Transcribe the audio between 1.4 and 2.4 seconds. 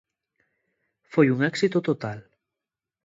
éxito total.